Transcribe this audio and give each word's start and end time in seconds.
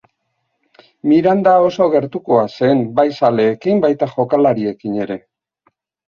Miranda 1.09 1.51
oso 1.65 1.87
gertukoa 1.95 2.45
zen, 2.53 2.81
bai 2.99 3.05
zaleekin, 3.19 3.83
baita 3.83 4.09
jokalariekin 4.15 4.97
ere. 5.05 5.19